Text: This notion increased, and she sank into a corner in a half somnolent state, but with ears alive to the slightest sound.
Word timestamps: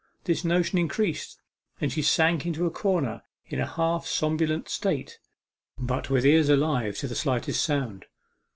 This 0.23 0.43
notion 0.43 0.79
increased, 0.79 1.39
and 1.79 1.91
she 1.91 2.01
sank 2.01 2.43
into 2.43 2.65
a 2.65 2.71
corner 2.71 3.21
in 3.45 3.59
a 3.59 3.67
half 3.67 4.07
somnolent 4.07 4.67
state, 4.67 5.19
but 5.77 6.09
with 6.09 6.25
ears 6.25 6.49
alive 6.49 6.97
to 6.97 7.07
the 7.07 7.13
slightest 7.13 7.63
sound. 7.63 8.07